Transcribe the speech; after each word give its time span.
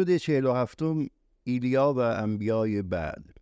اپیزود 0.00 0.16
47 0.16 0.82
ایلیا 1.44 1.92
و 1.92 1.98
انبیای 1.98 2.82
بعد. 2.82 3.39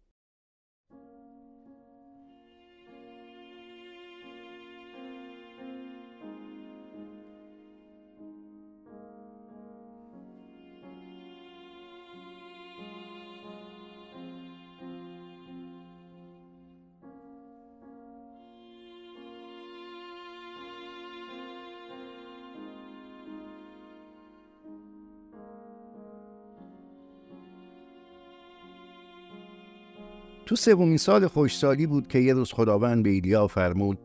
تو 30.48 30.56
سومین 30.56 30.96
سال 30.96 31.26
خوشسالی 31.26 31.86
بود 31.86 32.08
که 32.08 32.18
یه 32.18 32.34
روز 32.34 32.52
خداوند 32.52 33.02
به 33.02 33.10
ایلیا 33.10 33.46
فرمود 33.46 33.98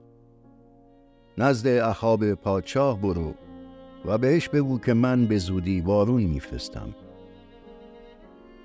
نزد 1.37 1.67
اخاب 1.67 2.33
پادشاه 2.33 3.01
برو 3.01 3.33
و 4.05 4.17
بهش 4.17 4.49
بگو 4.49 4.79
که 4.79 4.93
من 4.93 5.25
به 5.25 5.37
زودی 5.37 5.81
بارون 5.81 6.23
میفرستم. 6.23 6.95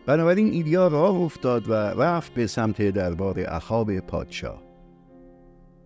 بنابراین 0.07 0.53
ایلیا 0.53 0.89
راه 0.89 1.17
افتاد 1.17 1.69
و 1.69 1.73
رفت 1.73 2.35
به 2.35 2.47
سمت 2.47 2.83
دربار 2.83 3.45
اخاب 3.48 3.98
پادشاه. 3.98 4.63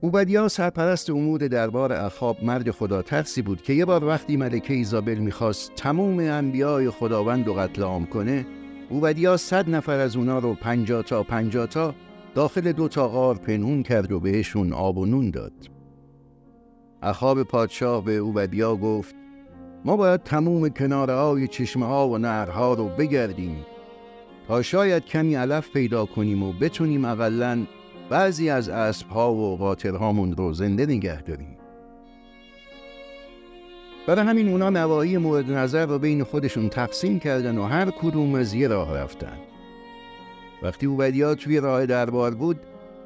اوبدیا 0.00 0.48
سرپرست 0.48 1.10
امور 1.10 1.48
دربار 1.48 1.92
اخاب 1.92 2.44
مرد 2.44 2.70
خدا 2.70 3.02
ترسی 3.02 3.42
بود 3.42 3.62
که 3.62 3.72
یه 3.72 3.84
بار 3.84 4.04
وقتی 4.04 4.36
ملکه 4.36 4.74
ایزابل 4.74 5.18
می‌خواست 5.18 5.74
تموم 5.74 6.18
انبیای 6.18 6.90
خداوند 6.90 7.46
رو 7.46 7.54
قتل 7.54 7.82
عام 7.82 8.06
کنه 8.06 8.46
اوبدیا 8.92 9.36
صد 9.36 9.70
نفر 9.70 9.98
از 9.98 10.16
اونا 10.16 10.38
رو 10.38 10.54
پنجا 10.54 11.02
تا 11.02 11.22
پنجا 11.22 11.66
تا 11.66 11.94
داخل 12.34 12.72
دو 12.72 12.88
تا 12.88 13.08
غار 13.08 13.34
پنهون 13.34 13.82
کرد 13.82 14.12
و 14.12 14.20
بهشون 14.20 14.72
آب 14.72 14.98
و 14.98 15.06
نون 15.06 15.30
داد. 15.30 15.52
اخاب 17.02 17.42
پادشاه 17.42 18.04
به 18.04 18.16
اوبدیا 18.16 18.76
گفت 18.76 19.14
ما 19.84 19.96
باید 19.96 20.22
تموم 20.22 20.68
کناره 20.68 21.14
های 21.14 21.48
چشمه 21.48 21.86
ها 21.86 22.08
و 22.08 22.18
نهرها 22.18 22.74
رو 22.74 22.88
بگردیم 22.88 23.56
تا 24.48 24.62
شاید 24.62 25.04
کمی 25.04 25.34
علف 25.34 25.70
پیدا 25.70 26.06
کنیم 26.06 26.42
و 26.42 26.52
بتونیم 26.52 27.04
اقلا 27.04 27.66
بعضی 28.10 28.50
از 28.50 28.68
اسب 28.68 29.08
ها 29.08 29.34
و 29.34 29.56
قاطرهامون 29.56 30.32
رو 30.32 30.52
زنده 30.52 30.86
نگه 30.86 31.22
داریم. 31.22 31.56
برای 34.06 34.26
همین 34.26 34.48
اونا 34.48 34.70
نواحی 34.70 35.16
مورد 35.16 35.50
نظر 35.50 35.86
رو 35.86 35.98
بین 35.98 36.24
خودشون 36.24 36.68
تقسیم 36.68 37.18
کردن 37.18 37.58
و 37.58 37.62
هر 37.62 37.90
کدوم 37.90 38.34
از 38.34 38.54
یه 38.54 38.68
راه 38.68 38.98
رفتن 38.98 39.38
وقتی 40.62 40.86
اوبدیا 40.86 41.34
توی 41.34 41.60
راه 41.60 41.86
دربار 41.86 42.34
بود 42.34 42.60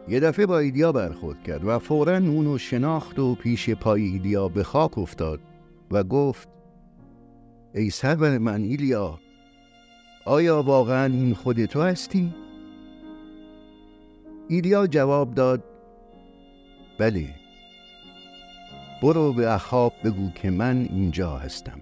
یه 0.08 0.20
دفعه 0.20 0.46
با 0.46 0.58
ایدیا 0.58 0.92
برخورد 0.92 1.42
کرد 1.42 1.64
و 1.64 1.78
فورا 1.78 2.16
اونو 2.16 2.58
شناخت 2.58 3.18
و 3.18 3.34
پیش 3.34 3.70
پای 3.70 4.02
ایدیا 4.02 4.48
به 4.48 4.62
خاک 4.62 4.98
افتاد 4.98 5.40
و 5.90 6.04
گفت 6.04 6.48
ای 7.74 7.90
سرور 7.90 8.38
من 8.38 8.62
ایلیا 8.62 9.18
آیا 10.24 10.62
واقعا 10.62 11.04
این 11.04 11.34
خود 11.34 11.64
تو 11.64 11.82
هستی؟ 11.82 12.34
ایلیا 14.48 14.86
جواب 14.86 15.34
داد 15.34 15.64
بله 16.98 17.45
برو 19.02 19.32
به 19.32 19.54
اخاب 19.54 19.92
بگو 20.04 20.30
که 20.30 20.50
من 20.50 20.76
اینجا 20.90 21.36
هستم. 21.36 21.80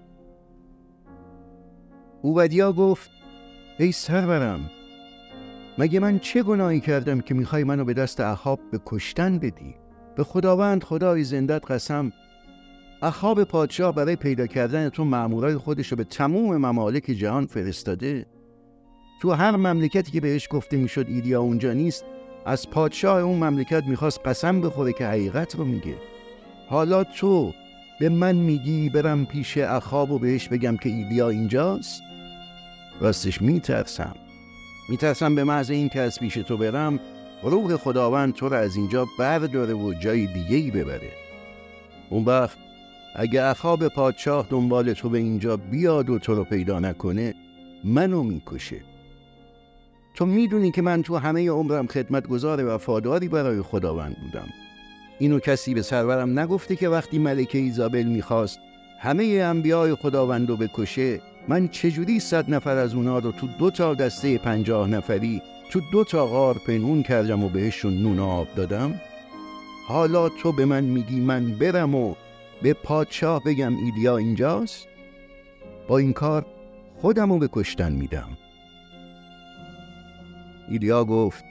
اوبدیا 2.21 2.73
گفت 2.73 3.09
ای 3.79 3.91
سرورم 3.91 4.69
مگه 5.77 5.99
من 5.99 6.19
چه 6.19 6.43
گناهی 6.43 6.79
کردم 6.79 7.21
که 7.21 7.33
می‌خوای 7.33 7.63
منو 7.63 7.85
به 7.85 7.93
دست 7.93 8.19
اخاب 8.19 8.59
به 8.71 8.79
کشتن 8.85 9.39
بدی؟ 9.39 9.75
به 10.15 10.23
خداوند 10.23 10.83
خدای 10.83 11.23
زندت 11.23 11.71
قسم 11.71 12.11
اخاب 13.01 13.43
پادشاه 13.43 13.95
برای 13.95 14.15
پیدا 14.15 14.47
کردن 14.47 14.89
تو 14.89 15.03
معمورای 15.03 15.57
خودش 15.57 15.87
رو 15.87 15.97
به 15.97 16.03
تموم 16.03 16.57
ممالک 16.57 17.03
جهان 17.03 17.45
فرستاده. 17.45 18.25
تو 19.21 19.31
هر 19.31 19.55
مملکتی 19.55 20.11
که 20.11 20.21
بهش 20.21 20.47
گفته 20.51 20.77
می‌شد 20.77 21.05
ایدیا 21.09 21.41
اونجا 21.41 21.73
نیست 21.73 22.05
از 22.45 22.69
پادشاه 22.69 23.21
اون 23.21 23.43
مملکت 23.43 23.83
می‌خواست 23.87 24.19
قسم 24.25 24.61
بخوره 24.61 24.93
که 24.93 25.07
حقیقت 25.07 25.55
رو 25.55 25.65
میگه. 25.65 25.95
حالا 26.69 27.03
تو 27.03 27.53
به 27.99 28.09
من 28.09 28.35
میگی 28.35 28.89
برم 28.89 29.25
پیش 29.25 29.57
اخاب 29.57 30.11
و 30.11 30.19
بهش 30.19 30.47
بگم 30.47 30.77
که 30.77 30.89
ایلیا 30.89 31.29
اینجاست؟ 31.29 32.01
راستش 32.99 33.41
میترسم. 33.41 34.15
میترسم 34.89 35.35
به 35.35 35.43
محض 35.43 35.69
این 35.69 35.89
که 35.89 35.99
از 35.99 36.19
پیش 36.19 36.33
تو 36.33 36.57
برم 36.57 36.99
روح 37.43 37.77
خداوند 37.77 38.33
تو 38.33 38.49
رو 38.49 38.55
از 38.55 38.75
اینجا 38.75 39.05
برداره 39.19 39.73
و 39.73 39.93
جای 39.93 40.27
دیگه 40.27 40.55
ای 40.55 40.71
ببره. 40.71 41.11
اون 42.09 42.23
وقت 42.23 42.57
اگه 43.15 43.43
اخاب 43.43 43.87
پادشاه 43.87 44.47
دنبال 44.49 44.93
تو 44.93 45.09
به 45.09 45.17
اینجا 45.17 45.57
بیاد 45.57 46.09
و 46.09 46.19
تو 46.19 46.35
رو 46.35 46.43
پیدا 46.43 46.79
نکنه 46.79 47.33
منو 47.83 48.23
می‌کشه. 48.23 48.81
تو 50.13 50.25
می‌دونی 50.25 50.71
که 50.71 50.81
من 50.81 51.01
تو 51.01 51.17
همه 51.17 51.49
عمرم 51.49 51.87
خدمتگزار 51.87 52.75
وفاداری 52.75 53.27
برای 53.27 53.61
خداوند 53.61 54.15
بودم. 54.21 54.47
اینو 55.19 55.39
کسی 55.39 55.73
به 55.73 55.81
سرورم 55.81 56.39
نگفته 56.39 56.75
که 56.75 56.89
وقتی 56.89 57.19
ملکه 57.19 57.57
ایزابل 57.57 58.03
می‌خواست 58.03 58.59
همه 58.99 59.23
انبیای 59.23 59.95
خداوند 59.95 60.49
رو 60.49 60.57
بکشه 60.57 61.21
من 61.47 61.67
چجوری 61.67 62.19
صد 62.19 62.53
نفر 62.53 62.77
از 62.77 62.95
اونا 62.95 63.19
رو 63.19 63.31
تو 63.31 63.47
دو 63.59 63.71
تا 63.71 63.93
دسته 63.93 64.37
پنجاه 64.37 64.87
نفری 64.87 65.41
تو 65.71 65.81
دو 65.91 66.03
تا 66.03 66.27
غار 66.27 66.57
پنهون 66.67 67.03
کردم 67.03 67.43
و 67.43 67.49
بهشون 67.49 67.93
نون 67.93 68.19
آب 68.19 68.47
دادم؟ 68.55 69.01
حالا 69.87 70.29
تو 70.29 70.51
به 70.51 70.65
من 70.65 70.83
میگی 70.83 71.19
من 71.19 71.51
برم 71.51 71.95
و 71.95 72.15
به 72.61 72.73
پادشاه 72.73 73.43
بگم 73.43 73.77
ایلیا 73.77 74.17
اینجاست؟ 74.17 74.87
با 75.87 75.97
این 75.97 76.13
کار 76.13 76.45
خودم 77.01 77.31
رو 77.31 77.39
به 77.39 77.49
کشتن 77.51 77.91
میدم. 77.91 78.29
ایلیا 80.69 81.05
گفت 81.05 81.43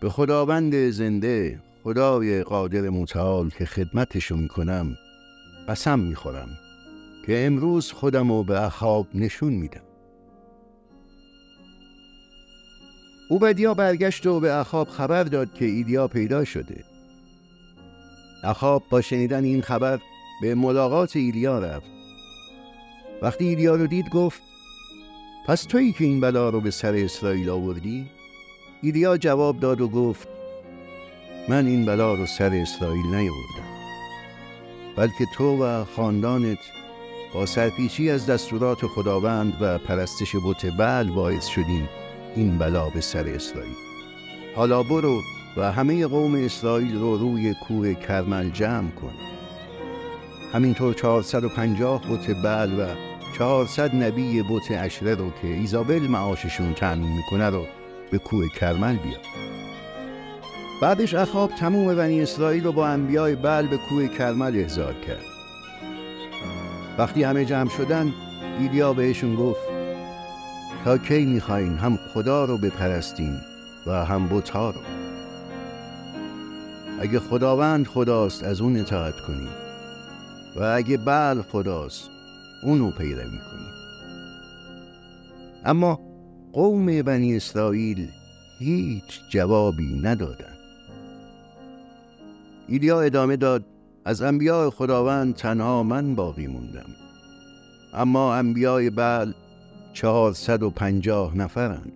به 0.00 0.10
خداوند 0.10 0.90
زنده 0.90 1.60
خدای 1.86 2.42
قادر 2.42 2.80
متعال 2.80 3.50
که 3.50 3.64
خدمتشو 3.64 4.36
می‌کنم 4.36 4.96
قسم 5.68 5.98
می‌خورم 5.98 6.48
که 7.26 7.46
امروز 7.46 7.92
خودم 7.92 8.32
رو 8.32 8.44
به 8.44 8.64
اخاب 8.64 9.06
نشون 9.14 9.52
میدم. 9.52 9.82
اوبدیا 13.30 13.74
برگشت 13.74 14.26
و 14.26 14.40
به 14.40 14.54
اخاب 14.54 14.88
خبر 14.88 15.24
داد 15.24 15.54
که 15.54 15.64
ایدیا 15.64 16.08
پیدا 16.08 16.44
شده. 16.44 16.84
اخاب 18.44 18.82
با 18.90 19.00
شنیدن 19.00 19.44
این 19.44 19.62
خبر 19.62 19.98
به 20.42 20.54
ملاقات 20.54 21.16
ایلیا 21.16 21.58
رفت. 21.58 21.90
وقتی 23.22 23.48
ایلیا 23.48 23.76
رو 23.76 23.86
دید 23.86 24.08
گفت 24.10 24.42
پس 25.46 25.64
تویی 25.64 25.92
که 25.92 26.04
این 26.04 26.20
بلا 26.20 26.50
رو 26.50 26.60
به 26.60 26.70
سر 26.70 26.94
اسرائیل 26.94 27.50
آوردی؟ 27.50 28.06
ایلیا 28.82 29.16
جواب 29.16 29.60
داد 29.60 29.80
و 29.80 29.88
گفت 29.88 30.35
من 31.48 31.66
این 31.66 31.84
بلا 31.84 32.14
رو 32.14 32.26
سر 32.26 32.54
اسرائیل 32.54 33.06
نیاوردم 33.06 33.66
بلکه 34.96 35.26
تو 35.34 35.64
و 35.64 35.84
خاندانت 35.84 36.58
با 37.34 37.46
سرپیچی 37.46 38.10
از 38.10 38.26
دستورات 38.26 38.86
خداوند 38.86 39.52
و 39.60 39.78
پرستش 39.78 40.36
بت 40.36 40.76
بل 40.78 41.10
باعث 41.10 41.46
شدیم 41.46 41.88
این 42.36 42.58
بلا 42.58 42.90
به 42.90 43.00
سر 43.00 43.28
اسرائیل. 43.28 43.74
حالا 44.56 44.82
برو 44.82 45.20
و 45.56 45.72
همه 45.72 46.06
قوم 46.06 46.34
اسرائیل 46.34 46.98
رو 46.98 47.16
روی 47.16 47.54
کوه 47.68 47.94
کرمل 47.94 48.50
جمع 48.50 48.90
کن. 48.90 49.12
همینطور 50.52 50.94
450 50.94 52.02
بت 52.10 52.42
بل 52.44 52.80
و 52.80 52.86
400 53.38 53.94
نبی 53.94 54.42
بت 54.42 54.70
اشره 54.70 55.14
رو 55.14 55.30
که 55.42 55.48
ایزابل 55.48 56.02
معاششون 56.02 56.74
تعمین 56.74 57.16
می‌کنه 57.16 57.50
رو 57.50 57.66
به 58.10 58.18
کوه 58.18 58.48
کرمل 58.60 58.96
بیار 58.96 59.20
بعدش 60.82 61.14
اخاب 61.14 61.50
تموم 61.50 61.94
بنی 61.94 62.22
اسرائیل 62.22 62.64
رو 62.64 62.72
با 62.72 62.86
انبیای 62.86 63.34
بل 63.34 63.66
به 63.66 63.76
کوه 63.76 64.08
کرمل 64.08 64.56
احضار 64.56 64.94
کرد. 64.94 65.24
وقتی 66.98 67.22
همه 67.22 67.44
جمع 67.44 67.70
شدن 67.70 68.14
ایلیا 68.58 68.92
بهشون 68.92 69.36
گفت 69.36 69.60
تا 70.84 70.98
کی 70.98 71.24
می‌خواین 71.24 71.76
هم 71.76 71.98
خدا 72.14 72.44
رو 72.44 72.58
بپرستین 72.58 73.38
و 73.86 74.04
هم 74.04 74.26
بوتا 74.26 74.70
رو؟ 74.70 74.80
اگه 77.00 77.20
خداوند 77.20 77.86
خداست 77.86 78.44
از 78.44 78.60
اون 78.60 78.80
اطاعت 78.80 79.20
کنید 79.20 79.66
و 80.56 80.62
اگه 80.62 80.96
بل 80.96 81.42
خداست 81.42 82.10
اونو 82.62 82.90
پیروی 82.90 83.38
کنید 83.38 83.76
اما 85.64 86.00
قوم 86.52 87.02
بنی 87.02 87.36
اسرائیل 87.36 88.08
هیچ 88.58 89.20
جوابی 89.30 90.00
ندادن. 90.02 90.55
ایلیا 92.68 93.00
ادامه 93.00 93.36
داد 93.36 93.64
از 94.04 94.22
انبیاء 94.22 94.70
خداوند 94.70 95.34
تنها 95.34 95.82
من 95.82 96.14
باقی 96.14 96.46
موندم. 96.46 96.86
اما 97.94 98.34
انبیاء 98.34 98.90
بعل 98.90 99.32
چهارصد 99.92 100.62
و 100.62 100.70
پنجاه 100.70 101.36
نفرند 101.36 101.92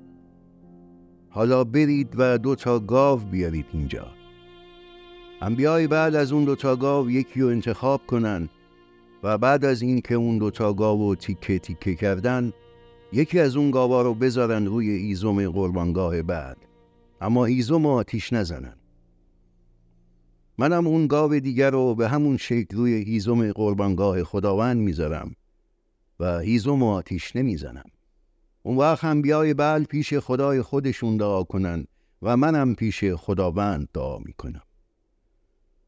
حالا 1.31 1.65
برید 1.65 2.15
و 2.17 2.39
دو 2.39 2.55
تا 2.55 2.79
گاو 2.79 3.21
بیارید 3.21 3.67
اینجا. 3.73 4.07
انبیای 5.43 5.87
بعد 5.87 6.15
از 6.15 6.33
اون 6.33 6.45
دوتا 6.45 6.77
گاو 6.77 7.11
یکی 7.11 7.41
رو 7.41 7.49
انتخاب 7.49 8.01
کنن 8.07 8.49
و 9.23 9.39
بعد 9.39 9.65
از 9.65 9.83
این 9.83 10.01
که 10.01 10.15
اون 10.15 10.39
دوتا 10.39 10.73
گاو 10.73 11.09
رو 11.09 11.15
تیکه 11.15 11.59
تیکه 11.59 11.95
کردن 11.95 12.53
یکی 13.13 13.41
از 13.41 13.57
اون 13.57 13.71
گاوا 13.71 14.03
رو 14.03 14.15
بذارن 14.15 14.67
روی 14.67 14.91
ایزوم 14.91 15.51
قربانگاه 15.51 16.23
بعد. 16.23 16.57
اما 17.21 17.45
ایزوم 17.45 17.87
آتیش 17.87 18.33
نزنن. 18.33 18.80
منم 20.61 20.87
اون 20.87 21.07
گاو 21.07 21.39
دیگر 21.39 21.71
رو 21.71 21.95
به 21.95 22.09
همون 22.09 22.37
شکل 22.37 22.77
روی 22.77 22.95
ایزوم 22.95 23.53
قربانگاه 23.53 24.25
خداوند 24.25 24.77
می‌ذارم 24.77 25.37
و 26.19 26.25
ایزوم 26.25 26.83
آتیش 26.83 27.37
نمی‌زنم 27.37 27.91
اون 28.63 28.77
وقت 28.77 29.05
هم 29.05 29.23
بیای 29.23 29.55
بل 29.55 29.85
پیش 29.85 30.15
خدای 30.15 30.63
خودشون 30.63 31.17
دعا 31.17 31.43
کنن 31.43 31.87
و 32.23 32.37
منم 32.37 32.75
پیش 32.75 33.05
خداوند 33.05 33.89
دعا 33.95 34.19
می‌کنم. 34.19 34.63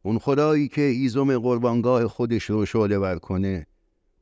اون 0.02 0.18
خدایی 0.18 0.68
که 0.68 0.82
ایزم 0.82 1.38
قربانگاه 1.38 2.08
خودش 2.08 2.44
رو 2.44 2.66
شعله 2.66 2.98
ور 2.98 3.18
کنه 3.18 3.66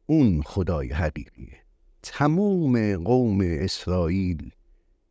اون 0.06 0.42
خدای 0.42 0.88
حقیقیه. 0.88 1.56
تموم 2.02 2.96
قوم 2.96 3.38
اسرائیل 3.42 4.50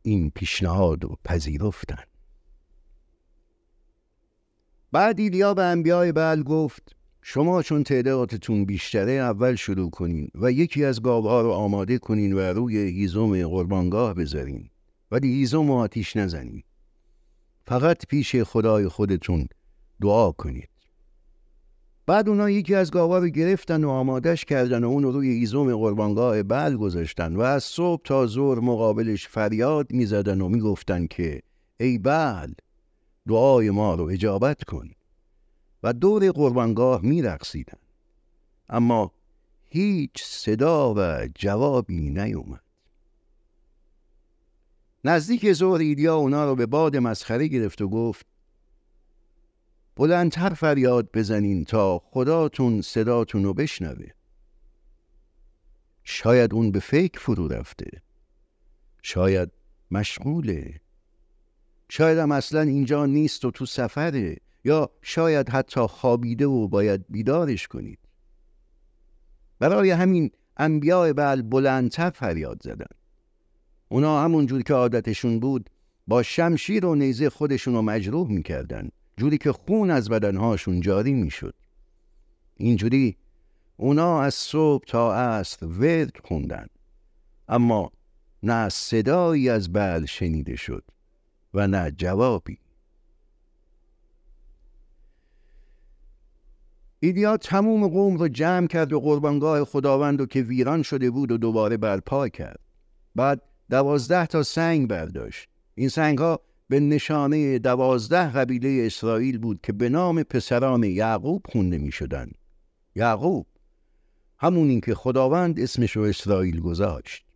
این 0.02 0.30
پیشنهاد 0.30 1.04
رو 1.04 1.16
پذیرفتن. 1.24 2.09
بعد 4.92 5.20
ایلیا 5.20 5.54
به 5.54 5.62
انبیای 5.62 6.12
بل 6.12 6.42
گفت 6.42 6.96
شما 7.22 7.62
چون 7.62 7.84
تعدادتون 7.84 8.64
بیشتره 8.64 9.12
اول 9.12 9.54
شروع 9.54 9.90
کنین 9.90 10.28
و 10.34 10.52
یکی 10.52 10.84
از 10.84 11.02
گاوها 11.02 11.40
رو 11.40 11.50
آماده 11.50 11.98
کنین 11.98 12.32
و 12.32 12.38
روی 12.38 12.76
هیزم 12.76 13.48
قربانگاه 13.48 14.14
بذارین. 14.14 14.70
ولی 15.10 15.28
هیزم 15.28 15.70
آتیش 15.70 16.16
نزنین. 16.16 16.62
فقط 17.66 18.06
پیش 18.06 18.36
خدای 18.36 18.88
خودتون 18.88 19.46
دعا 20.00 20.32
کنید. 20.32 20.68
بعد 22.06 22.28
اونا 22.28 22.50
یکی 22.50 22.74
از 22.74 22.90
گاوا 22.90 23.18
رو 23.18 23.28
گرفتن 23.28 23.84
و 23.84 23.88
آمادش 23.88 24.44
کردن 24.44 24.84
و 24.84 24.88
اون 24.88 25.02
روی 25.02 25.28
ایزوم 25.28 25.76
قربانگاه 25.76 26.42
بل 26.42 26.76
گذاشتن 26.76 27.36
و 27.36 27.40
از 27.40 27.64
صبح 27.64 28.02
تا 28.04 28.26
زور 28.26 28.60
مقابلش 28.60 29.28
فریاد 29.28 29.92
می‌زدن 29.92 30.40
و 30.40 30.48
می‌گفتن 30.48 31.06
که 31.06 31.40
ای 31.80 31.98
بل 31.98 32.52
دعای 33.30 33.70
ما 33.70 33.94
رو 33.94 34.04
اجابت 34.04 34.64
کن 34.64 34.90
و 35.82 35.92
دور 35.92 36.30
قربانگاه 36.30 37.00
میرقصیدن. 37.02 37.78
اما 38.68 39.12
هیچ 39.68 40.24
صدا 40.24 40.94
و 40.96 41.28
جوابی 41.34 42.10
نیومد. 42.10 42.62
نزدیک 45.04 45.52
زور 45.52 45.80
ایدیا 45.80 46.16
اونا 46.16 46.44
رو 46.44 46.54
به 46.54 46.66
باد 46.66 46.96
مسخره 46.96 47.46
گرفت 47.48 47.82
و 47.82 47.88
گفت 47.88 48.26
بلندتر 49.96 50.54
فریاد 50.54 51.10
بزنین 51.14 51.64
تا 51.64 51.98
خداتون 51.98 52.82
صداتون 52.82 53.44
رو 53.44 53.54
بشنوه. 53.54 54.08
شاید 56.04 56.54
اون 56.54 56.72
به 56.72 56.80
فکر 56.80 57.20
فرو 57.20 57.48
رفته. 57.48 58.02
شاید 59.02 59.50
مشغوله 59.90 60.80
شاید 61.90 62.18
هم 62.18 62.32
اصلا 62.32 62.60
اینجا 62.60 63.06
نیست 63.06 63.44
و 63.44 63.50
تو 63.50 63.66
سفره 63.66 64.36
یا 64.64 64.90
شاید 65.02 65.48
حتی 65.48 65.80
خوابیده 65.80 66.46
و 66.46 66.68
باید 66.68 67.04
بیدارش 67.08 67.68
کنید. 67.68 67.98
برای 69.58 69.90
همین 69.90 70.30
انبیاء 70.56 71.12
بل 71.12 71.42
بلندتر 71.42 72.10
فریاد 72.10 72.62
زدن. 72.62 72.96
اونا 73.88 74.24
همونجور 74.24 74.62
که 74.62 74.74
عادتشون 74.74 75.40
بود 75.40 75.70
با 76.06 76.22
شمشیر 76.22 76.86
و 76.86 76.94
نیزه 76.94 77.30
خودشون 77.30 77.74
رو 77.74 77.82
مجروح 77.82 78.30
می‌کردن 78.30 78.88
جوری 79.16 79.38
که 79.38 79.52
خون 79.52 79.90
از 79.90 80.10
بدنهاشون 80.10 80.80
جاری 80.80 81.12
می‌شد. 81.12 81.54
اینجوری 82.56 83.16
اونا 83.76 84.22
از 84.22 84.34
صبح 84.34 84.84
تا 84.84 85.14
عصر 85.14 85.66
ورد 85.66 86.16
خوندن 86.24 86.66
اما 87.48 87.92
نه 88.42 88.68
صدایی 88.68 89.48
از 89.48 89.72
بل 89.72 90.04
شنیده 90.04 90.56
شد. 90.56 90.84
و 91.54 91.66
نه 91.66 91.90
جوابی. 91.90 92.58
ایدیا 97.00 97.36
تموم 97.36 97.88
قوم 97.88 98.16
رو 98.16 98.28
جمع 98.28 98.66
کرد 98.66 98.92
و 98.92 99.00
قربانگاه 99.00 99.64
خداوند 99.64 100.20
رو 100.20 100.26
که 100.26 100.42
ویران 100.42 100.82
شده 100.82 101.10
بود 101.10 101.32
و 101.32 101.38
دوباره 101.38 101.76
برپا 101.76 102.28
کرد. 102.28 102.60
بعد 103.14 103.42
دوازده 103.70 104.26
تا 104.26 104.42
سنگ 104.42 104.88
برداشت. 104.88 105.48
این 105.74 105.88
سنگ 105.88 106.18
ها 106.18 106.40
به 106.68 106.80
نشانه 106.80 107.58
دوازده 107.58 108.32
قبیله 108.32 108.86
اسرائیل 108.86 109.38
بود 109.38 109.60
که 109.62 109.72
به 109.72 109.88
نام 109.88 110.22
پسران 110.22 110.84
یعقوب 110.84 111.46
خونده 111.52 111.78
می 111.78 111.92
شدن. 111.92 112.30
یعقوب 112.94 113.46
همون 114.38 114.80
که 114.80 114.94
خداوند 114.94 115.60
اسمش 115.60 115.96
رو 115.96 116.02
اسرائیل 116.02 116.60
گذاشت. 116.60 117.29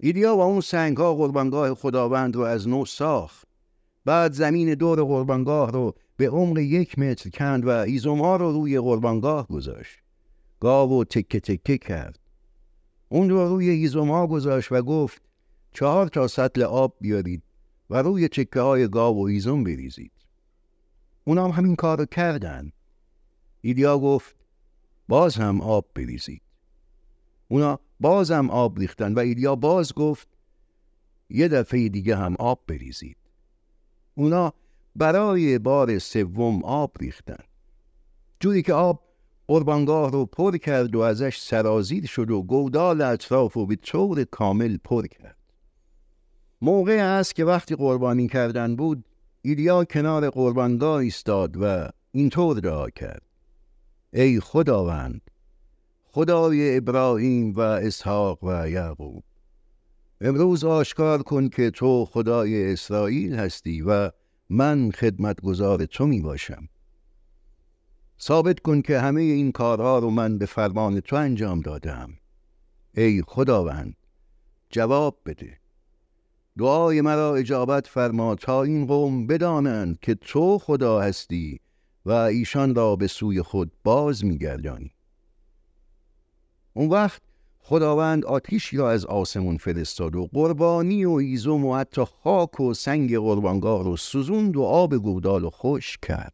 ایدیا 0.00 0.36
و 0.36 0.40
اون 0.40 0.60
سنگ 0.60 0.96
ها 0.96 1.14
قربانگاه 1.14 1.74
خداوند 1.74 2.36
رو 2.36 2.42
از 2.42 2.68
نو 2.68 2.84
ساخت. 2.84 3.48
بعد 4.04 4.32
زمین 4.32 4.74
دور 4.74 5.04
قربانگاه 5.04 5.72
رو 5.72 5.94
به 6.16 6.28
عمق 6.28 6.58
یک 6.58 6.98
متر 6.98 7.30
کند 7.30 7.66
و 7.66 7.68
ایزوم 7.68 8.20
ها 8.20 8.36
رو 8.36 8.52
روی 8.52 8.80
قربانگاه 8.80 9.46
گذاشت. 9.46 9.98
گاو 10.60 11.00
و 11.00 11.04
تکه 11.04 11.40
تکه 11.40 11.78
کرد. 11.78 12.18
اون 13.08 13.30
رو 13.30 13.48
روی 13.48 13.70
ایزوم 13.70 14.10
ها 14.10 14.26
گذاشت 14.26 14.72
و 14.72 14.82
گفت 14.82 15.22
چهار 15.72 16.08
تا 16.08 16.28
سطل 16.28 16.62
آب 16.62 16.96
بیارید 17.00 17.42
و 17.90 18.02
روی 18.02 18.28
چکه 18.28 18.60
های 18.60 18.88
گاو 18.88 19.16
و 19.16 19.22
ایزوم 19.22 19.64
بریزید. 19.64 20.12
اونام 21.24 21.50
همین 21.50 21.76
کار 21.76 21.98
رو 21.98 22.04
کردن. 22.04 22.72
ایدیا 23.60 23.98
گفت 23.98 24.36
باز 25.08 25.36
هم 25.36 25.60
آب 25.60 25.86
بریزید. 25.94 26.42
اونا 27.48 27.80
باز 28.00 28.30
هم 28.30 28.50
آب 28.50 28.78
ریختن. 28.78 29.14
و 29.14 29.18
ایدیا 29.18 29.56
باز 29.56 29.94
گفت 29.94 30.28
یه 31.30 31.48
دفعه 31.48 31.88
دیگه 31.88 32.16
هم 32.16 32.36
آب 32.38 32.60
بریزید. 32.66 33.16
اونا 34.14 34.52
برای 34.96 35.58
بار 35.58 35.98
سوم 35.98 36.64
آب 36.64 36.92
ریختن. 37.00 37.44
جوری 38.40 38.62
که 38.62 38.74
آب 38.74 39.02
قربانگاه 39.46 40.12
رو 40.12 40.26
پر 40.26 40.56
کرد 40.56 40.94
و 40.94 41.00
ازش 41.00 41.38
سرازیر 41.38 42.06
شد 42.06 42.30
و 42.30 42.42
گودال 42.42 43.02
اطراف 43.02 43.56
و 43.56 43.66
به 43.66 43.76
طور 43.76 44.24
کامل 44.24 44.76
پر 44.76 45.06
کرد. 45.06 45.36
موقع 46.62 46.92
است 46.92 47.34
که 47.34 47.44
وقتی 47.44 47.74
قربانی 47.74 48.28
کردن 48.28 48.76
بود 48.76 49.04
ایلیا 49.42 49.84
کنار 49.84 50.30
قربانگاه 50.30 51.00
ایستاد 51.00 51.56
و 51.60 51.88
اینطور 52.12 52.60
دعا 52.60 52.90
کرد. 52.90 53.22
ای 54.12 54.40
خداوند 54.40 55.20
خدای 56.10 56.76
ابراهیم 56.76 57.54
و 57.54 57.60
اسحاق 57.60 58.44
و 58.44 58.70
یعقوب. 58.70 59.24
امروز 60.20 60.64
آشکار 60.64 61.22
کن 61.22 61.48
که 61.48 61.70
تو 61.70 62.04
خدای 62.04 62.72
اسرائیل 62.72 63.34
هستی 63.34 63.82
و 63.82 64.10
من 64.50 64.90
خدمتگزار 64.90 65.84
تو 65.84 66.06
می 66.06 66.20
باشم 66.20 66.68
ثابت 68.20 68.60
کن 68.60 68.82
که 68.82 69.00
همه 69.00 69.20
این 69.20 69.52
کارها 69.52 69.98
رو 69.98 70.10
من 70.10 70.38
به 70.38 70.46
فرمان 70.46 71.00
تو 71.00 71.16
انجام 71.16 71.60
دادم. 71.60 72.10
ای 72.94 73.22
خداوند 73.26 73.96
جواب 74.70 75.20
بده. 75.26 75.58
دعای 76.58 77.00
مرا 77.00 77.34
اجابت 77.34 77.86
فرما 77.86 78.34
تا 78.34 78.62
این 78.62 78.86
قوم 78.86 79.26
بدانند 79.26 79.98
که 80.00 80.14
تو 80.14 80.58
خدا 80.58 81.00
هستی 81.00 81.60
و 82.06 82.10
ایشان 82.12 82.74
را 82.74 82.96
به 82.96 83.06
سوی 83.06 83.42
خود 83.42 83.72
باز 83.84 84.24
میگردانی. 84.24 84.92
اون 86.78 86.88
وقت 86.88 87.22
خداوند 87.58 88.24
آتیشی 88.24 88.76
را 88.76 88.90
از 88.90 89.04
آسمون 89.04 89.56
فرستاد 89.56 90.16
و 90.16 90.28
قربانی 90.32 91.04
و 91.04 91.10
ایزوم 91.10 91.64
و 91.64 91.76
حتی 91.76 92.04
خاک 92.04 92.60
و 92.60 92.74
سنگ 92.74 93.18
قربانگاه 93.18 93.84
رو 93.84 93.96
سوزوند 93.96 94.56
و 94.56 94.62
آب 94.62 94.94
گودال 94.94 95.44
و 95.44 95.50
خوش 95.50 95.98
کرد. 95.98 96.32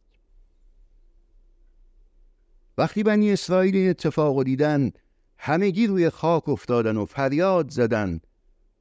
وقتی 2.77 3.03
بنی 3.03 3.31
اسرائیل 3.31 3.89
اتفاق 3.89 4.43
دیدن 4.43 4.91
همگی 5.37 5.87
روی 5.87 6.09
خاک 6.09 6.49
افتادن 6.49 6.97
و 6.97 7.05
فریاد 7.05 7.69
زدن 7.69 8.19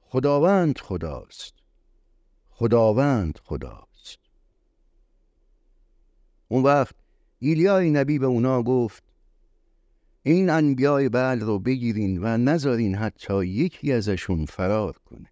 خداوند 0.00 0.78
خداست. 0.78 1.54
خداوند 2.50 3.38
خداست. 3.44 4.18
اون 6.48 6.62
وقت 6.62 6.94
ایلیای 7.38 7.90
نبی 7.90 8.18
به 8.18 8.26
اونا 8.26 8.62
گفت 8.62 9.13
این 10.26 10.50
انبیای 10.50 11.08
بل 11.08 11.40
رو 11.40 11.58
بگیرین 11.58 12.18
و 12.22 12.36
نذارین 12.36 12.94
حتی 12.94 13.46
یکی 13.46 13.92
ازشون 13.92 14.44
فرار 14.44 14.98
کنه. 15.04 15.30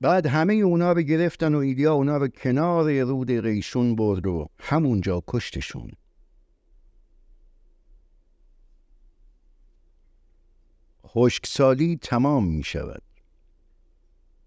بعد 0.00 0.26
همه 0.26 0.54
اونا 0.54 0.92
رو 0.92 1.02
گرفتن 1.02 1.54
و 1.54 1.58
ایلیا 1.58 1.92
اونا 1.92 2.16
رو 2.16 2.28
کنار 2.28 3.00
رود 3.00 3.30
قیشون 3.30 3.96
برد 3.96 4.26
و 4.26 4.48
همونجا 4.58 5.22
کشتشون. 5.26 5.90
خشکسالی 11.06 11.98
تمام 12.02 12.48
می 12.48 12.62
شود. 12.62 13.02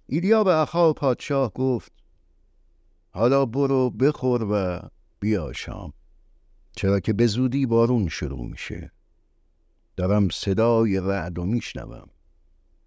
ایلیا 0.05 0.43
به 0.43 0.55
اخا 0.55 0.93
پادشاه 0.93 1.53
گفت 1.53 1.91
حالا 3.09 3.45
برو 3.45 3.89
بخور 3.89 4.43
و 4.43 4.89
بیا 5.19 5.53
شام. 5.53 5.93
چرا 6.75 6.99
که 6.99 7.13
به 7.13 7.27
زودی 7.27 7.65
بارون 7.65 8.07
شروع 8.07 8.45
میشه. 8.45 8.91
دارم 9.99 10.29
صدای 10.29 10.99
رعد 10.99 11.39
و 11.39 11.45
میشنوم. 11.45 12.07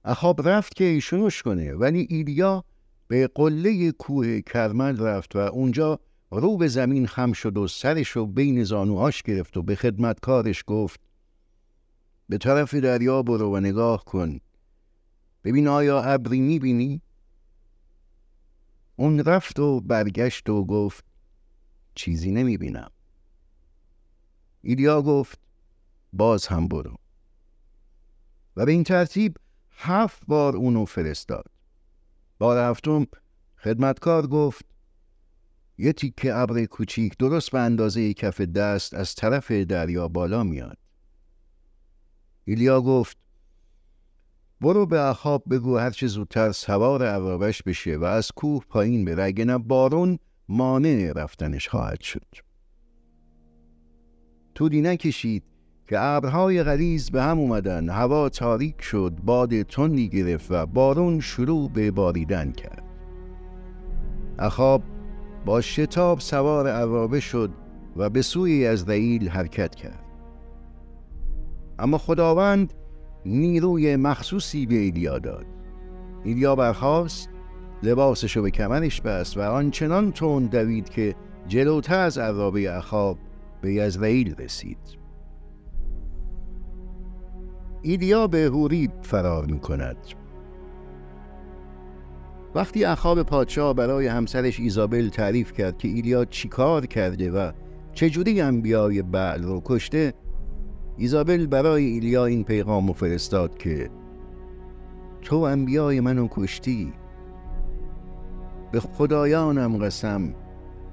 اخاب 0.04 0.48
رفت 0.48 0.74
که 0.74 0.84
ایشونوش 0.84 1.42
کنه 1.42 1.74
ولی 1.74 2.06
ایلیا 2.10 2.64
به 3.08 3.30
قله 3.34 3.92
کوه 3.92 4.40
کرمل 4.40 5.00
رفت 5.00 5.36
و 5.36 5.38
اونجا 5.38 6.00
رو 6.30 6.56
به 6.56 6.68
زمین 6.68 7.06
خم 7.06 7.32
شد 7.32 7.56
و 7.56 7.68
سرش 7.68 8.08
رو 8.08 8.26
بین 8.26 8.64
زانوهاش 8.64 9.22
گرفت 9.22 9.56
و 9.56 9.62
به 9.62 9.74
خدمتکارش 9.74 10.64
گفت 10.66 11.00
به 12.28 12.38
طرف 12.38 12.74
دریا 12.74 13.22
برو 13.22 13.56
و 13.56 13.60
نگاه 13.60 14.04
کن. 14.04 14.38
ببین 15.44 15.68
آیا 15.68 16.02
ابری 16.02 16.40
می‌بینی؟ 16.40 17.02
اون 18.96 19.20
رفت 19.20 19.58
و 19.58 19.80
برگشت 19.80 20.48
و 20.48 20.64
گفت 20.64 21.04
چیزی 21.94 22.30
نمی‌بینم. 22.30 22.90
ایلیا 24.62 25.02
گفت 25.02 25.51
باز 26.12 26.46
هم 26.46 26.68
برو. 26.68 26.96
و 28.56 28.66
به 28.66 28.72
این 28.72 28.84
ترتیب 28.84 29.36
هفت 29.70 30.22
بار 30.26 30.56
اونو 30.56 30.84
فرستاد. 30.84 31.46
بار 32.38 32.70
هفتم 32.70 33.06
خدمتکار 33.56 34.26
گفت 34.26 34.64
یه 35.78 35.92
تیکه 35.92 36.34
ابر 36.34 36.64
کوچیک 36.64 37.16
درست 37.18 37.50
به 37.50 37.58
اندازه 37.58 38.14
کف 38.14 38.40
دست 38.40 38.94
از 38.94 39.14
طرف 39.14 39.50
دریا 39.50 40.08
بالا 40.08 40.42
میاد. 40.42 40.78
ایلیا 42.44 42.80
گفت 42.80 43.16
برو 44.60 44.86
به 44.86 45.00
اخاب 45.00 45.44
بگو 45.50 45.78
هرچه 45.78 46.06
زودتر 46.06 46.52
سوار 46.52 47.06
عرابش 47.06 47.62
بشه 47.62 47.96
و 47.96 48.04
از 48.04 48.32
کوه 48.36 48.64
پایین 48.68 49.04
بره 49.04 49.24
اگه 49.24 49.44
نه 49.44 49.58
بارون 49.58 50.18
مانع 50.48 51.12
رفتنش 51.16 51.68
خواهد 51.68 52.00
شد. 52.00 52.26
طولی 54.54 54.80
نکشید. 54.80 55.51
که 55.92 56.00
ابرهای 56.00 56.62
غلیز 56.62 57.10
به 57.10 57.22
هم 57.22 57.38
اومدن 57.38 57.88
هوا 57.88 58.28
تاریک 58.28 58.82
شد 58.82 59.12
باد 59.24 59.62
تندی 59.62 60.08
گرفت 60.08 60.46
و 60.50 60.66
بارون 60.66 61.20
شروع 61.20 61.70
به 61.70 61.90
باریدن 61.90 62.52
کرد. 62.52 62.82
اخاب 64.38 64.82
با 65.44 65.60
شتاب 65.60 66.20
سوار 66.20 66.68
عرابه 66.68 67.20
شد 67.20 67.50
و 67.96 68.10
به 68.10 68.22
سوی 68.22 68.66
از 68.66 68.88
حرکت 69.30 69.74
کرد. 69.74 70.04
اما 71.78 71.98
خداوند 71.98 72.74
نیروی 73.26 73.96
مخصوصی 73.96 74.66
به 74.66 74.74
ایلیا 74.74 75.18
داد. 75.18 75.46
ایلیا 76.24 76.56
برخواست 76.56 77.28
لباسشو 77.82 78.42
به 78.42 78.50
کمرش 78.50 79.00
بست 79.00 79.36
و 79.36 79.40
آنچنان 79.40 80.12
تند 80.12 80.50
دوید 80.50 80.88
که 80.88 81.14
جلوتر 81.48 81.98
از 81.98 82.18
عرابه 82.18 82.76
اخاب 82.76 83.18
به 83.60 83.74
یزرائیل 83.74 84.34
رسید. 84.38 85.01
ایلیا 87.82 88.26
به 88.26 88.44
هوریب 88.44 88.90
فرار 89.02 89.46
می 89.46 89.58
کند 89.58 89.96
وقتی 92.54 92.84
اخاب 92.84 93.22
پادشاه 93.22 93.74
برای 93.74 94.06
همسرش 94.06 94.60
ایزابل 94.60 95.08
تعریف 95.08 95.52
کرد 95.52 95.78
که 95.78 95.88
ایلیا 95.88 96.24
چیکار 96.24 96.86
کرده 96.86 97.30
و 97.30 97.52
چجوری 97.92 98.40
انبیای 98.40 99.02
بعل 99.02 99.42
رو 99.42 99.62
کشته 99.64 100.12
ایزابل 100.96 101.46
برای 101.46 101.84
ایلیا 101.84 102.26
این 102.26 102.44
پیغام 102.44 102.92
فرستاد 102.92 103.58
که 103.58 103.90
تو 105.22 105.36
انبیای 105.36 106.00
منو 106.00 106.28
کشتی. 106.30 106.92
به 108.72 108.80
خدایانم 108.80 109.76
قسم 109.76 110.34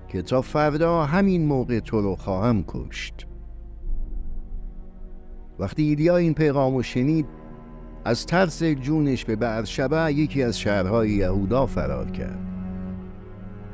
که 0.08 0.22
تا 0.22 0.41
فردا 0.41 1.05
همین 1.05 1.46
موقع 1.46 1.79
تو 1.79 2.01
رو 2.01 2.15
خواهم 2.15 2.63
کشت. 2.67 3.28
وقتی 5.59 5.83
ایلیا 5.83 6.17
این 6.17 6.33
پیغام 6.33 6.75
رو 6.75 6.83
شنید 6.83 7.25
از 8.05 8.25
ترس 8.25 8.63
جونش 8.63 9.25
به 9.25 9.35
برشبه 9.35 10.13
یکی 10.13 10.43
از 10.43 10.59
شهرهای 10.59 11.09
یهودا 11.09 11.65
فرار 11.65 12.11
کرد. 12.11 12.39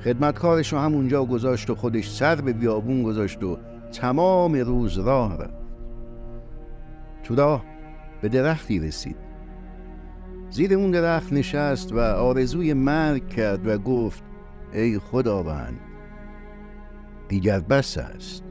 خدمتکارش 0.03 0.73
رو 0.73 0.79
همونجا 0.79 1.25
گذاشت 1.25 1.69
و 1.69 1.75
خودش 1.75 2.11
سر 2.11 2.35
به 2.35 2.53
بیابون 2.53 3.03
گذاشت 3.03 3.43
و 3.43 3.57
تمام 3.91 4.55
روز 4.55 4.97
راه 4.97 5.37
رفت. 5.37 5.65
تو 7.23 7.35
راه 7.35 7.65
به 8.21 8.29
درختی 8.29 8.79
رسید. 8.79 9.15
زیر 10.49 10.73
اون 10.73 10.91
درخت 10.91 11.33
نشست 11.33 11.93
و 11.93 11.99
آرزوی 11.99 12.73
مرگ 12.73 13.29
کرد 13.29 13.67
و 13.67 13.77
گفت 13.77 14.23
ای 14.73 14.99
خداوند 14.99 15.79
دیگر 17.27 17.59
بس 17.59 17.97
است. 17.97 18.44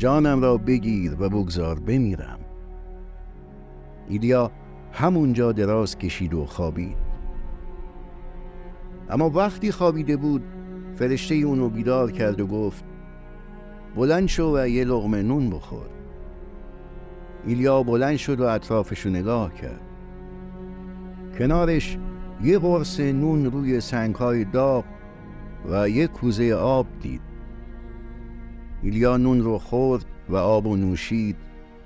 جانم 0.00 0.42
را 0.42 0.56
بگیر 0.56 1.16
و 1.18 1.28
بگذار 1.28 1.78
بمیرم. 1.78 2.38
ایلیا 4.08 4.50
همونجا 4.92 5.52
دراز 5.52 5.98
کشید 5.98 6.34
و 6.34 6.46
خوابید. 6.46 6.96
اما 9.10 9.30
وقتی 9.30 9.72
خوابیده 9.72 10.16
بود 10.16 10.42
فرشته 10.96 11.34
اونو 11.34 11.68
بیدار 11.68 12.12
کرد 12.12 12.40
و 12.40 12.46
گفت 12.46 12.84
بلند 13.96 14.28
شو 14.28 14.56
و 14.56 14.68
یه 14.68 14.84
لغمه 14.84 15.22
نون 15.22 15.50
بخور. 15.50 15.86
ایلیا 17.46 17.82
بلند 17.82 18.16
شد 18.16 18.40
و 18.40 18.44
اطرافشو 18.44 19.10
نگاه 19.10 19.54
کرد. 19.54 19.80
کنارش 21.38 21.98
یه 22.42 22.58
قرص 22.58 23.00
نون 23.00 23.44
روی 23.44 23.80
سنگهای 23.80 24.44
داغ 24.44 24.84
و 25.70 25.88
یه 25.88 26.06
کوزه 26.06 26.54
آب 26.54 26.86
دید. 27.00 27.29
ایلیا 28.82 29.16
نون 29.16 29.40
رو 29.40 29.58
خورد 29.58 30.04
و 30.28 30.36
آب 30.36 30.66
و 30.66 30.76
نوشید 30.76 31.36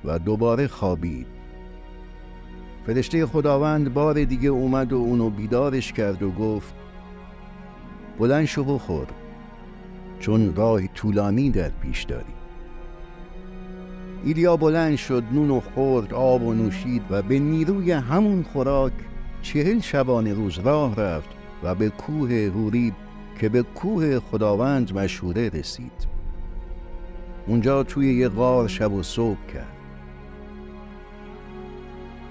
و 0.05 0.19
دوباره 0.19 0.67
خوابید. 0.67 1.27
فرشته 2.87 3.27
خداوند 3.27 3.95
بار 3.95 4.25
دیگه 4.25 4.49
اومد 4.49 4.93
و 4.93 4.97
اونو 4.97 5.31
بیدارش 5.31 5.93
کرد 5.93 6.23
و 6.23 6.31
گفت 6.31 6.75
بلند 8.19 8.45
شو 8.45 8.65
بخور 8.65 9.07
چون 10.21 10.55
راه 10.55 10.87
طولانی 10.87 11.51
در 11.51 11.69
پیش 11.69 12.03
داری. 12.03 12.35
ایلیا 14.25 14.57
بلند 14.57 14.97
شد 14.97 15.25
نون 15.33 15.51
و 15.51 15.61
خورد 15.61 16.15
آب 16.15 16.43
و 16.43 16.55
نوشید 16.55 17.03
و 17.11 17.23
به 17.23 17.39
نیروی 17.39 17.93
همون 17.93 18.43
خوراک 18.43 18.93
چهل 19.43 19.81
شبانه 19.81 20.35
روز 20.35 20.59
راه 20.59 20.97
رفت 20.97 21.29
و 21.63 21.75
به 21.75 21.91
کوه 21.91 22.51
هوریب 22.55 22.95
که 23.41 23.49
به 23.49 23.63
کوه 23.63 24.21
خداوند 24.21 24.99
مشهوره 24.99 25.49
رسید. 25.49 26.14
اونجا 27.47 27.83
توی 27.83 28.15
یه 28.15 28.29
غار 28.29 28.69
شب 28.69 28.93
و 28.93 29.03
صبح 29.03 29.47
کرد. 29.55 29.77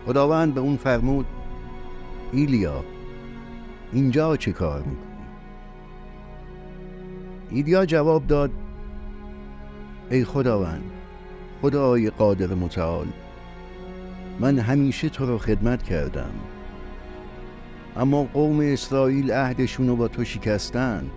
خداوند 0.06 0.54
به 0.54 0.62
اون 0.62 0.78
فرمود 0.78 1.26
ایلیا 2.32 2.84
اینجا 3.94 4.38
چه 4.38 4.52
کار 4.52 4.80
می‌کنی؟ 4.80 4.98
ایلیا 7.50 7.86
جواب 7.86 8.28
داد 8.28 8.52
ای 10.12 10.24
خداوند 10.24 10.92
خدای 11.62 12.10
قادر 12.10 12.54
متعال 12.54 13.08
من 14.40 14.60
همیشه 14.60 15.10
تو 15.10 15.26
رو 15.26 15.38
خدمت 15.38 15.84
کردم. 15.84 16.32
اما 17.98 18.24
قوم 18.24 18.60
اسرائیل 18.60 19.32
عهدشون 19.32 19.88
رو 19.88 19.96
با 19.96 20.08
تو 20.08 20.24
شکستن. 20.24 21.10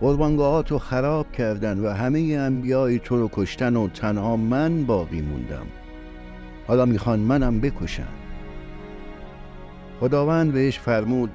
قربانگاهات 0.00 0.70
رو 0.70 0.78
خراب 0.78 1.32
کردن 1.32 1.78
و 1.78 1.90
همه 1.90 2.18
انبیای 2.18 2.98
تو 2.98 3.16
رو 3.16 3.30
کشتن 3.32 3.76
و 3.76 3.88
تنها 3.88 4.36
من 4.36 4.84
باقی 4.84 5.20
موندم. 5.20 5.66
حالا 6.66 6.84
می‌خوان 6.84 7.18
منم 7.18 7.60
بکشن. 7.60 8.08
خداوند 10.00 10.52
بهش 10.52 10.78
فرمود 10.78 11.30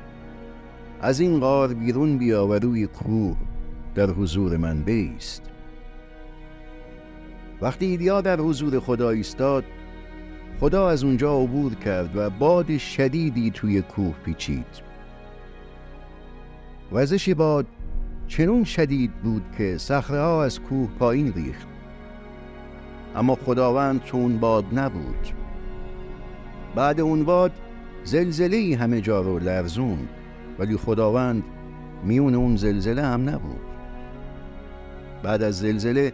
از 1.02 1.20
این 1.20 1.40
غار 1.40 1.74
بیرون 1.74 2.18
بیا 2.18 2.48
و 2.48 2.54
روی 2.54 2.88
کوه 2.88 3.38
در 3.96 4.10
حضور 4.10 4.58
من 4.58 4.84
بیست. 4.84 5.42
وقتی 7.62 7.86
ایلیا 7.86 8.22
در 8.22 8.40
حضور 8.40 8.80
خدا 8.80 9.10
ایستاد 9.10 9.64
خدا 10.60 10.90
از 10.90 11.04
اونجا 11.04 11.42
عبور 11.42 11.76
کرد 11.76 12.18
و 12.18 12.30
باد 12.30 12.78
شدیدی 12.78 13.52
توی 13.52 13.82
کوه 13.82 14.14
پیچید. 14.26 14.66
وزش 16.92 17.30
باد 17.30 17.66
چنون 18.32 18.64
شدید 18.64 19.12
بود 19.14 19.44
که 19.58 19.78
صخره 19.78 20.22
ها 20.22 20.44
از 20.44 20.60
کوه 20.60 20.90
پایین 21.00 21.34
ریخت. 21.34 21.68
اما 23.16 23.36
خداوند 23.36 24.02
اون 24.14 24.38
باد 24.38 24.66
نبود 24.74 25.28
بعد 26.76 27.00
اون 27.00 27.24
باد 27.24 27.52
زلزله 28.04 28.78
همه 28.80 29.02
جا 29.02 29.22
رو 29.22 29.40
لرزون 29.40 30.08
ولی 30.60 30.78
خداوند 30.78 31.44
میون 32.04 32.36
اون 32.36 32.56
زلزله 32.56 33.02
هم 33.02 33.30
نبود. 33.30 33.62
بعد 35.24 35.44
از 35.44 35.60
زلزله 35.60 36.14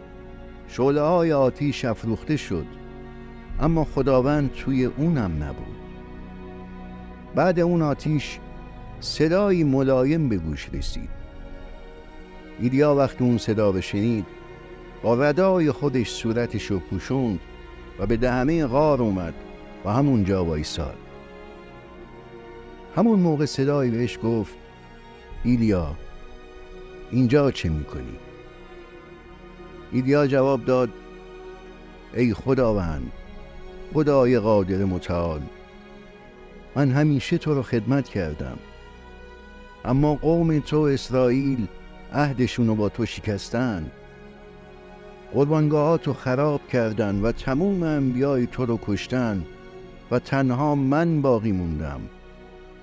شعله 0.68 1.00
های 1.00 1.32
آتیش 1.32 1.84
افروخته 1.84 2.36
شد 2.36 2.66
اما 3.60 3.84
خداوند 3.84 4.52
توی 4.52 4.84
اونم 4.84 5.42
نبود. 5.44 5.76
بعد 7.34 7.60
اون 7.60 7.82
آتیش 7.82 8.38
صدایی 9.00 9.64
ملایم 9.64 10.28
به 10.28 10.36
گوش 10.36 10.68
رسید. 10.72 11.17
ایلیا 12.60 12.94
وقتی 12.94 13.24
اون 13.24 13.38
صدا 13.38 13.70
رو 13.70 13.80
شنید 13.80 14.26
با 15.02 15.14
ردای 15.14 15.72
خودش 15.72 16.10
صورتش 16.10 16.64
رو 16.64 16.78
پوشوند 16.78 17.40
و 17.98 18.06
به 18.06 18.16
دهمه 18.16 18.66
غار 18.66 19.02
اومد 19.02 19.34
و 19.84 19.92
همونجا 19.92 20.44
وایساد 20.44 20.96
همون 22.96 23.18
موقع 23.18 23.44
صدایی 23.44 23.90
بهش 23.90 24.18
گفت 24.22 24.54
ایلیا 25.44 25.94
اینجا 27.10 27.50
چه 27.50 27.68
می‌کنی؟ 27.68 28.16
ایلیا 29.92 30.26
جواب 30.26 30.64
داد 30.64 30.90
ای 32.14 32.34
خداوند 32.34 33.12
خدای 33.94 34.38
قادر 34.38 34.84
متعال 34.84 35.40
من 36.76 36.90
همیشه 36.90 37.38
تو 37.38 37.54
رو 37.54 37.62
خدمت 37.62 38.08
کردم 38.08 38.58
اما 39.84 40.14
قوم 40.14 40.58
تو 40.58 40.80
اسرائیل 40.80 41.66
عهدشون 42.12 42.66
رو 42.66 42.74
با 42.74 42.88
تو 42.88 43.06
شکستن. 43.06 43.90
قربانگاهات 45.32 46.06
رو 46.06 46.12
خراب 46.12 46.68
کردن 46.68 47.20
و 47.20 47.32
تموم 47.32 47.82
انبیای 47.82 48.46
تو 48.46 48.66
رو 48.66 48.78
کشتن 48.86 49.44
و 50.10 50.18
تنها 50.18 50.74
من 50.74 51.22
باقی 51.22 51.52
موندم. 51.52 52.00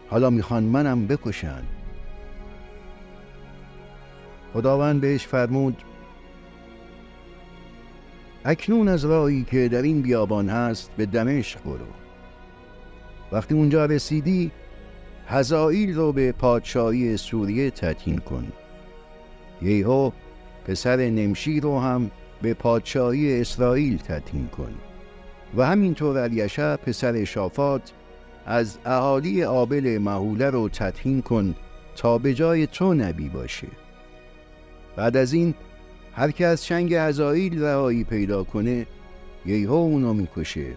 حالا 0.09 0.29
می‌خوان 0.29 0.63
منم 0.63 1.07
بکشن. 1.07 1.63
خداوند 4.53 5.01
بهش 5.01 5.27
فرمود 5.27 5.81
اکنون 8.45 8.87
از 8.87 9.05
راهی 9.05 9.43
که 9.43 9.67
در 9.67 9.81
این 9.81 10.01
بیابان 10.01 10.49
هست 10.49 10.91
به 10.97 11.05
دمشق 11.05 11.63
برو. 11.63 11.87
وقتی 13.31 13.53
اونجا 13.53 13.85
رسیدی 13.85 14.51
هزائیل 15.27 15.95
رو 15.95 16.11
به 16.11 16.31
پادشاهی 16.31 17.17
سوریه 17.17 17.71
تطین 17.71 18.17
کن. 18.17 18.47
یهو 19.61 20.11
پسر 20.67 20.97
نمشی 20.97 21.59
رو 21.59 21.79
هم 21.79 22.11
به 22.41 22.53
پادشاهی 22.53 23.41
اسرائیل 23.41 23.97
تطین 23.97 24.47
کن. 24.47 24.73
و 25.57 25.65
همینطور 25.65 26.17
الیشه 26.17 26.75
پسر 26.75 27.23
شافات 27.23 27.91
از 28.45 28.77
اهالی 28.85 29.43
آبل 29.43 29.97
محوله 29.97 30.49
رو 30.49 30.69
تطهین 30.69 31.21
کن 31.21 31.55
تا 31.95 32.17
به 32.17 32.33
جای 32.33 32.67
تو 32.67 32.93
نبی 32.93 33.29
باشه. 33.29 33.67
بعد 34.95 35.17
از 35.17 35.33
این 35.33 35.53
هر 36.13 36.31
که 36.31 36.45
از 36.45 36.65
شنگ 36.65 36.93
ازاییل 36.93 37.63
رهایی 37.63 38.03
پیدا 38.03 38.43
کنه 38.43 38.87
ییهو 39.45 39.73
اونو 39.73 40.13
می‌کشه. 40.13 40.67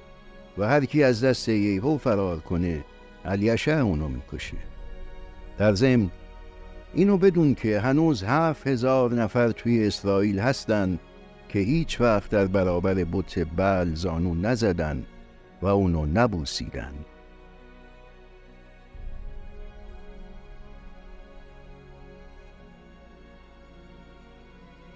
و 0.58 0.68
هر 0.68 0.84
کی 0.84 1.02
از 1.02 1.24
دست 1.24 1.48
ییهو 1.48 1.98
فرار 1.98 2.38
کنه 2.40 2.84
الیشه 3.24 3.72
اونو 3.72 4.08
می‌کشه. 4.08 4.56
در 5.58 5.74
ضمن 5.74 6.10
اینو 6.94 7.18
بدون 7.18 7.54
که 7.54 7.80
هنوز 7.80 8.22
هفت 8.22 8.66
هزار 8.66 9.14
نفر 9.14 9.50
توی 9.50 9.86
اسرائیل 9.86 10.38
هستن 10.38 10.98
که 11.48 11.58
هیچ 11.58 12.00
وقت 12.00 12.30
در 12.30 12.46
برابر 12.46 12.94
بت 12.94 13.38
بل 13.56 13.94
زانو 13.94 14.34
نزدن 14.34 15.06
و 15.62 15.66
اونو 15.66 16.06
نبوسیدن. 16.06 16.92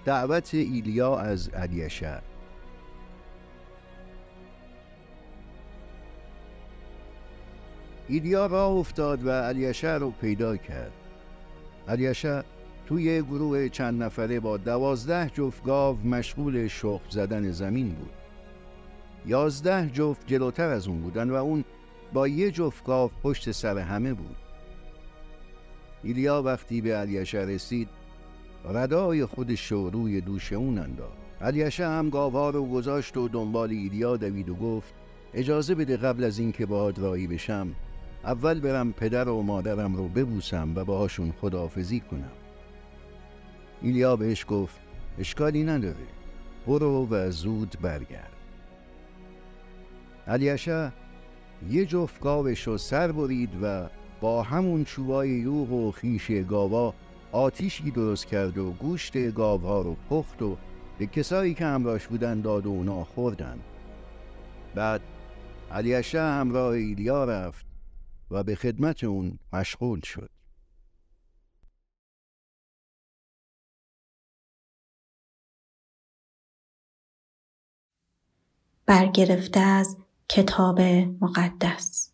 دعوت 0.05 0.53
ایلیا 0.53 1.17
از 1.17 1.49
علیشه 1.49 2.21
ایلیا 8.07 8.45
را 8.45 8.67
افتاد 8.67 9.25
و 9.25 9.29
علیشه 9.29 9.93
رو 9.93 10.11
پیدا 10.11 10.57
کرد. 10.57 11.02
علیشه 11.87 12.43
توی 12.85 13.21
گروه 13.21 13.69
چند 13.69 14.03
نفره 14.03 14.39
با 14.39 14.57
دوازده 14.57 15.29
جفت 15.33 15.63
گاو 15.63 15.97
مشغول 16.07 16.67
شخم 16.67 17.09
زدن 17.09 17.51
زمین 17.51 17.89
بود. 17.89 18.11
یازده 19.25 19.89
جفت 19.93 20.27
جلوتر 20.27 20.69
از 20.69 20.87
اون 20.87 21.01
بودن 21.01 21.29
و 21.29 21.35
اون 21.35 21.63
با 22.13 22.27
یه 22.27 22.51
جفت 22.51 22.83
گاو 22.83 23.11
پشت 23.23 23.51
سر 23.51 23.77
همه 23.77 24.13
بود. 24.13 24.35
ایلیا 26.03 26.41
وقتی 26.41 26.81
به 26.81 26.95
علیشه 26.95 27.37
رسید 27.37 27.89
ردای 28.73 29.25
خودش 29.25 29.71
رو 29.71 29.89
روی 29.89 30.21
دوش 30.21 30.53
اون 30.53 30.77
انداخت. 30.77 31.17
علیشه 31.41 31.87
هم 31.87 32.09
گاوها 32.09 32.49
رو 32.49 32.65
گذاشت 32.65 33.17
و 33.17 33.27
دنبال 33.27 33.69
ایلیا 33.69 34.17
دوید 34.17 34.49
و 34.49 34.55
گفت 34.55 34.93
اجازه 35.33 35.75
بده 35.75 35.97
قبل 35.97 36.23
از 36.23 36.39
اینکه 36.39 36.65
باهات 36.65 36.99
رایی 36.99 37.27
بشم 37.27 37.75
اول 38.25 38.59
برم 38.59 38.93
پدر 38.93 39.29
و 39.29 39.41
مادرم 39.41 39.95
رو 39.95 40.07
ببوسم 40.07 40.71
و 40.75 40.85
باهاشون 40.85 41.33
خداحافظی 41.41 41.99
کنم. 41.99 42.31
ایلیا 43.81 44.15
بهش 44.15 44.45
گفت 44.49 44.79
اشکالی 45.19 45.63
نداره. 45.63 46.07
برو 46.67 47.07
و 47.11 47.31
زود 47.31 47.75
برگرد. 47.81 48.31
علیشه 50.27 50.91
یه 51.69 51.85
جفت 51.85 52.21
گاوش 52.21 52.67
رو 52.67 52.77
سر 52.77 53.11
برید 53.11 53.49
و 53.61 53.89
با 54.21 54.43
همون 54.43 54.83
چوبای 54.83 55.29
یوغ 55.29 55.71
و 55.71 55.91
خیش 55.91 56.31
گاوا 56.31 56.93
آتیشی 57.31 57.91
درست 57.91 58.25
کرد 58.25 58.57
و 58.57 58.71
گوشت 58.71 59.31
گاوها 59.31 59.81
رو 59.81 59.95
پخت 60.09 60.41
و 60.41 60.57
به 60.97 61.05
کسایی 61.05 61.53
که 61.53 61.65
همراهش 61.65 62.07
بودن 62.07 62.41
داد 62.41 62.65
و 62.65 62.69
اونا 62.69 63.03
خوردن. 63.03 63.59
بعد 64.75 65.01
علیشه 65.71 66.21
همراه 66.21 66.69
ایلیا 66.69 67.25
رفت 67.25 67.72
و 68.33 68.43
به 68.43 68.55
خدمت 68.55 69.03
اون 69.03 69.39
مشغول 69.53 70.01
شد. 70.01 70.29
برگرفته 78.85 79.59
از 79.59 79.97
کتاب 80.29 80.81
مقدس. 81.21 82.12